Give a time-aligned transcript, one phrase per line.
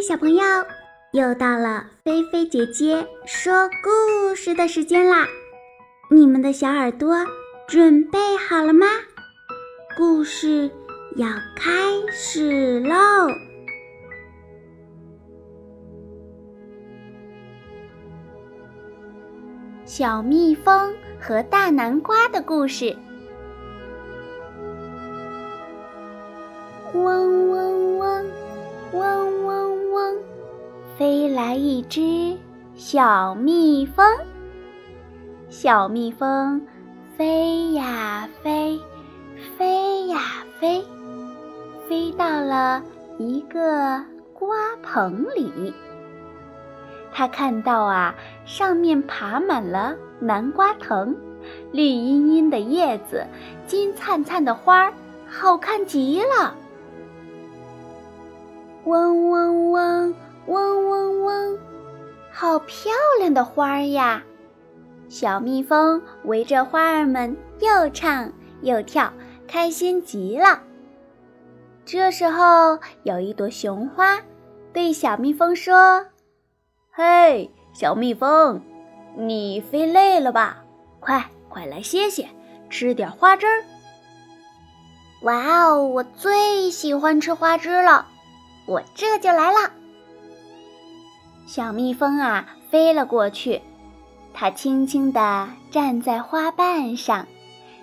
[0.00, 0.42] 小朋友，
[1.12, 5.28] 又到了菲菲姐姐说故事的时间啦！
[6.10, 7.14] 你们的小耳朵
[7.68, 8.86] 准备好了吗？
[9.98, 10.70] 故事
[11.16, 11.70] 要开
[12.10, 13.28] 始喽！
[19.84, 22.96] 小蜜蜂和大南瓜的故事。
[31.34, 32.36] 来一只
[32.74, 34.04] 小蜜蜂。
[35.48, 36.60] 小蜜蜂
[37.16, 38.80] 飞呀飞，
[39.56, 40.18] 飞呀
[40.58, 40.84] 飞，
[41.88, 42.82] 飞到了
[43.18, 45.72] 一个瓜棚里。
[47.12, 51.14] 它看到啊，上面爬满了南瓜藤，
[51.70, 53.24] 绿茵茵的叶子，
[53.68, 54.92] 金灿灿的花儿，
[55.28, 56.54] 好看极了。
[58.84, 60.14] 嗡嗡嗡，
[60.50, 61.58] 嗡嗡嗡，
[62.32, 64.20] 好漂亮的花儿呀！
[65.08, 69.12] 小蜜蜂围着花儿们又唱又跳，
[69.46, 70.60] 开心极了。
[71.84, 74.20] 这时候，有一朵雄花
[74.72, 76.04] 对小蜜蜂说
[76.90, 78.60] ：“嘿，小蜜蜂，
[79.16, 80.64] 你飞累了吧？
[80.98, 82.28] 快快来歇歇，
[82.68, 83.62] 吃点花汁儿。”
[85.22, 88.08] 哇哦，我最喜欢吃花汁了。
[88.66, 89.70] 我这就来了。
[91.52, 93.60] 小蜜蜂啊，飞了过去，
[94.32, 97.26] 它轻轻地站在花瓣上，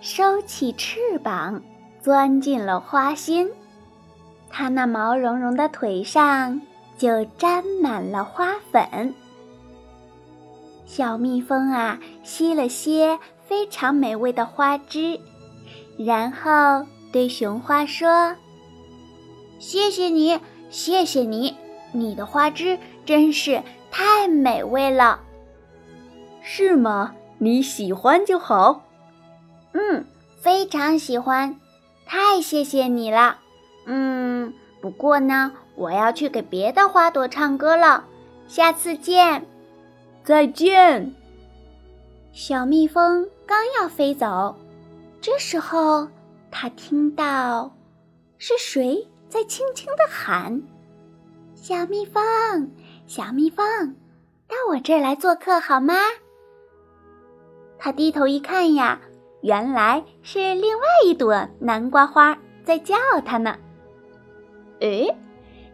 [0.00, 1.60] 收起翅膀，
[2.00, 3.50] 钻进了花心。
[4.48, 6.62] 它那毛茸茸的腿上
[6.96, 9.14] 就沾满了花粉。
[10.86, 15.20] 小蜜蜂啊，吸了些非常美味的花汁，
[15.98, 18.34] 然后对雄花说
[19.60, 21.56] ：“谢谢你。”谢谢你，
[21.90, 25.20] 你的花汁真是太美味了。
[26.42, 27.14] 是吗？
[27.38, 28.82] 你喜欢就好。
[29.72, 30.04] 嗯，
[30.40, 31.56] 非常喜欢，
[32.06, 33.38] 太谢谢你了。
[33.86, 38.04] 嗯，不过呢，我要去给别的花朵唱歌了。
[38.46, 39.46] 下次见。
[40.22, 41.14] 再见。
[42.32, 44.56] 小蜜蜂刚要飞走，
[45.20, 46.06] 这时候
[46.50, 47.72] 它听到
[48.38, 49.06] 是谁？
[49.28, 50.60] 在轻轻地喊
[51.54, 52.70] ：“小蜜蜂，
[53.10, 53.64] 小蜜蜂，
[54.46, 55.94] 到我这儿来做客好吗？”
[57.76, 59.00] 他低头一看呀，
[59.40, 62.94] 原来是另外一朵南瓜花在叫
[63.26, 63.58] 他呢。
[64.80, 65.12] 哎，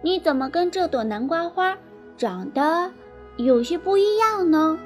[0.00, 1.76] 你怎么跟这朵南瓜花
[2.16, 2.88] 长得
[3.36, 4.78] 有些不一样呢？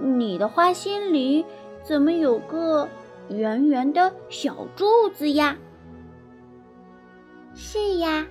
[0.00, 1.44] 你的花心里
[1.82, 2.88] 怎么有个
[3.28, 5.54] 圆圆的小柱子呀？
[7.54, 8.26] 是呀，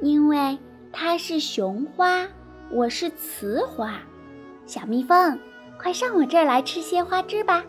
[0.00, 0.58] 因为
[0.92, 2.26] 它是雄花，
[2.70, 3.94] 我是雌花。
[4.66, 5.38] 小蜜蜂，
[5.80, 7.64] 快上我这儿来吃些花枝吧，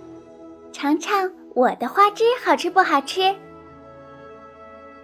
[0.74, 3.34] 尝尝我的花枝好吃不好吃。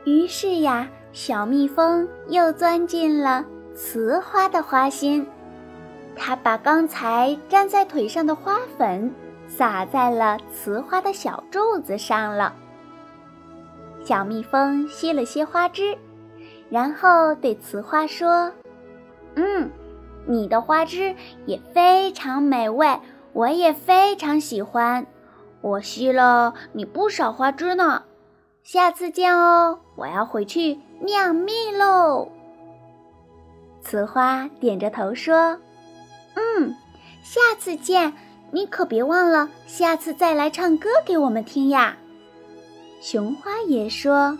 [0.03, 5.25] 于是呀，小蜜蜂又钻进了雌花的花心，
[6.13, 9.09] 它把刚才粘在腿上的花粉
[9.47, 12.53] 撒在了雌花的小柱子上了。
[14.03, 15.97] 小蜜蜂吸了些花枝，
[16.69, 18.51] 然后对雌花说
[19.35, 19.71] ：“嗯，
[20.27, 21.15] 你的花枝
[21.45, 22.99] 也非常美味，
[23.33, 25.05] 我也非常喜欢。
[25.61, 28.03] 我吸了你不少花枝呢。
[28.63, 32.29] 下次见哦，我要回去酿蜜喽。”
[33.81, 35.59] 雌花点着头说
[36.35, 36.75] ：“嗯，
[37.23, 38.13] 下次见。
[38.51, 41.97] 你可别忘了，下次再来唱歌给我们听呀。”
[43.01, 44.37] 雄花也说：“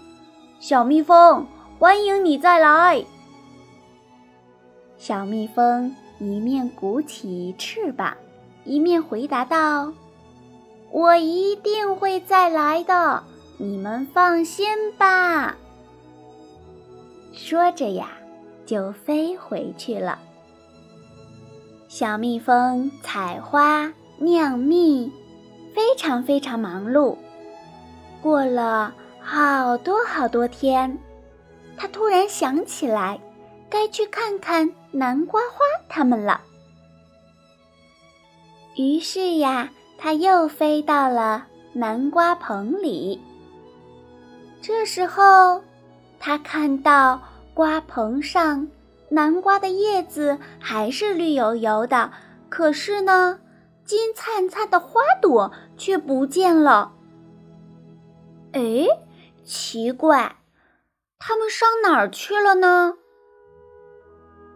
[0.59, 1.45] 小蜜蜂，
[1.78, 3.03] 欢迎你再来。”
[5.08, 8.18] 小蜜蜂一面鼓起翅膀，
[8.64, 9.94] 一面回答道
[10.90, 13.22] ：“我一定会再来的，
[13.60, 14.68] 你们放心
[14.98, 15.56] 吧。”
[17.34, 18.13] 说着呀，
[18.66, 20.18] 就飞回去了。
[21.88, 25.12] 小蜜蜂采花酿蜜，
[25.75, 27.16] 非常非常忙碌。
[28.24, 30.98] 过了好多好多天，
[31.78, 33.19] 它突然想起来，
[33.69, 35.57] 该去看看南瓜花
[35.89, 36.39] 它们了。
[38.77, 43.21] 于是呀，他又飞到了南瓜棚里。
[44.62, 45.62] 这时候，
[46.18, 47.21] 他看到
[47.53, 48.69] 瓜棚上
[49.09, 52.12] 南瓜的叶子还是绿油油的，
[52.48, 53.38] 可是呢，
[53.83, 56.94] 金灿灿的花朵却不见了。
[58.53, 58.88] 哎，
[59.44, 60.38] 奇怪，
[61.19, 62.94] 他们上哪儿去了呢？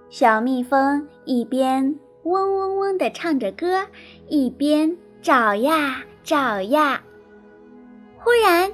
[0.10, 3.86] 小蜜蜂一边嗡嗡嗡地唱着歌，
[4.28, 7.04] 一边找呀找呀。
[8.18, 8.72] 忽然，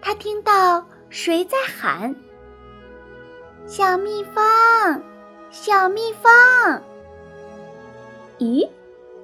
[0.00, 2.16] 它听到谁在喊
[3.64, 5.02] ：“小蜜蜂，
[5.50, 6.82] 小蜜蜂！”
[8.40, 8.68] 咦，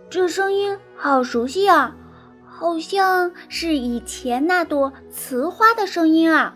[0.08, 1.96] 这声音好熟悉啊，
[2.46, 6.54] 好像是以前那朵雌花的声音啊。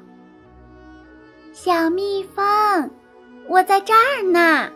[1.53, 2.91] 小蜜蜂，
[3.49, 4.71] 我在这儿呢。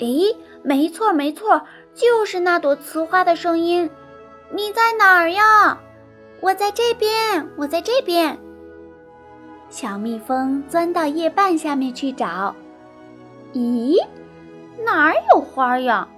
[0.00, 1.62] 诶，没错没错，
[1.94, 3.88] 就是那朵雌花的声音。
[4.50, 5.78] 你在哪儿呀？
[6.40, 8.38] 我在这边，我在这边。
[9.68, 12.54] 小蜜蜂钻到叶瓣下面去找。
[13.52, 13.96] 咦，
[14.84, 16.08] 哪儿有花呀？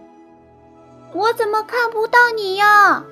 [1.12, 3.04] 我怎么看不到你呀？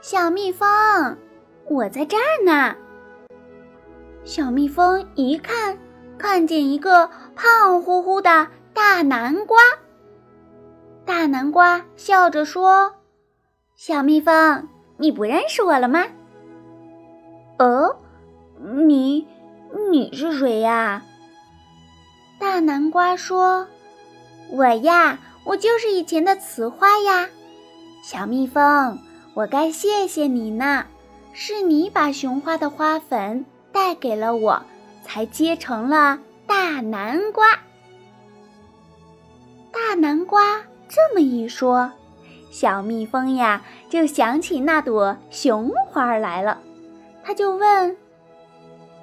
[0.00, 1.16] 小蜜蜂，
[1.64, 2.76] 我在这儿呢。
[4.24, 5.78] 小蜜蜂一看，
[6.18, 8.46] 看见一个胖乎乎的。
[8.92, 9.58] 大南瓜，
[11.06, 12.92] 大南瓜笑着说
[13.74, 14.68] ：“小蜜蜂，
[14.98, 16.04] 你不认识我了吗
[17.58, 17.96] ？”“哦，
[18.60, 19.26] 你，
[19.90, 21.02] 你是谁呀？”
[22.38, 23.66] 大南瓜说
[24.52, 27.30] ：“我呀，我就是以前的雌花呀。
[28.04, 28.98] 小蜜蜂，
[29.32, 30.84] 我该谢谢你呢，
[31.32, 34.62] 是你把雄花的花粉带给了我，
[35.02, 37.58] 才结成了大南瓜。”
[39.72, 41.90] 大南瓜这么一说，
[42.50, 46.58] 小蜜蜂呀就想起那朵雄花来了，
[47.24, 47.96] 他就问：“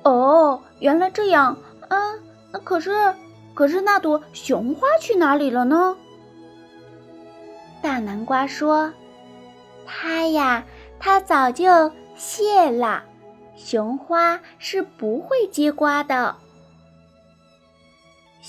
[0.03, 1.57] 哦，原来这样，
[1.89, 2.19] 嗯，
[2.63, 3.13] 可是，
[3.55, 5.97] 可是那朵雄花去哪里了呢？”
[7.81, 8.93] 大南瓜说
[9.87, 10.63] ：“它呀，
[10.99, 13.03] 它早就谢了，
[13.55, 16.35] 雄花是不会结瓜的。”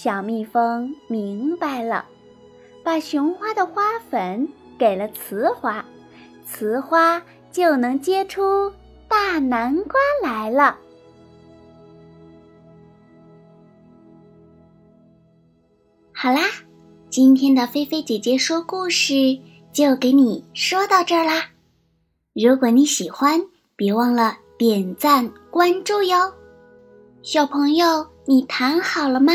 [0.03, 2.07] 小蜜蜂明白了，
[2.83, 4.49] 把雄花的花粉
[4.79, 5.85] 给了雌花，
[6.43, 8.73] 雌花就能结出
[9.07, 10.79] 大南瓜来了。
[16.15, 16.41] 好啦，
[17.11, 19.39] 今天的菲菲姐姐说故事
[19.71, 21.51] 就给你说到这儿啦。
[22.33, 23.39] 如果你喜欢，
[23.77, 26.33] 别忘了点赞关注哟。
[27.21, 29.35] 小朋友，你躺好了吗？